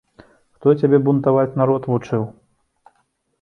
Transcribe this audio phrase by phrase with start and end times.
[0.55, 2.25] Хто цябе бунтаваць народ вучыў?